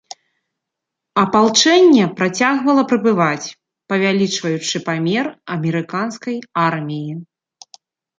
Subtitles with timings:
[1.23, 3.51] Апалчэнне працягвала прыбываць,
[3.93, 5.25] павялічваючы памер
[5.57, 6.35] амерыканскай
[6.65, 7.13] арміі.